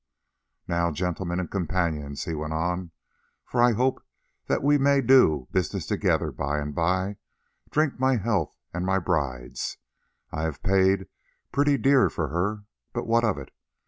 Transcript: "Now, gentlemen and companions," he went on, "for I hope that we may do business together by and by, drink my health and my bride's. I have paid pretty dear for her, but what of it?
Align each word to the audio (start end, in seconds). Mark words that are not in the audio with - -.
"Now, 0.67 0.89
gentlemen 0.89 1.39
and 1.39 1.51
companions," 1.51 2.23
he 2.23 2.33
went 2.33 2.53
on, 2.53 2.89
"for 3.45 3.61
I 3.61 3.73
hope 3.73 4.03
that 4.47 4.63
we 4.63 4.79
may 4.79 4.99
do 4.99 5.47
business 5.51 5.85
together 5.85 6.31
by 6.31 6.57
and 6.57 6.73
by, 6.73 7.17
drink 7.69 7.99
my 7.99 8.15
health 8.15 8.57
and 8.73 8.83
my 8.83 8.97
bride's. 8.97 9.77
I 10.31 10.41
have 10.41 10.63
paid 10.63 11.07
pretty 11.51 11.77
dear 11.77 12.09
for 12.09 12.29
her, 12.29 12.63
but 12.93 13.05
what 13.05 13.23
of 13.23 13.37
it? 13.37 13.53